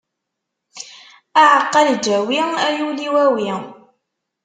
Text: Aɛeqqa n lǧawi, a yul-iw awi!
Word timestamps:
Aɛeqqa 1.41 1.79
n 1.85 1.87
lǧawi, 1.95 2.39
a 2.65 2.67
yul-iw 2.77 3.15
awi! 3.25 3.47